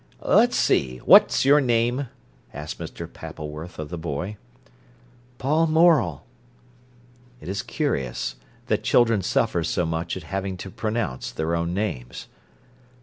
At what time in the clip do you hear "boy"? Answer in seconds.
3.99-4.35